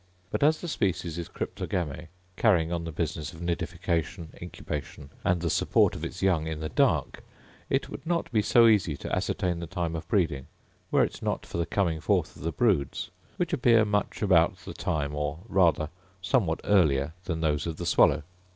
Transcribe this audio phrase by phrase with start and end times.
[0.31, 5.49] But as the species is cryptogame, carrying on the business of nidification, incubation, and the
[5.51, 7.23] support of its young in the dark,
[7.69, 10.47] it would not be so easy to ascertain the time of breeding,
[10.89, 14.73] were it not for the coming forth of the broods, which appear much about the
[14.73, 15.89] time, or rather
[16.19, 18.23] somewhat earlier than those of the swallow.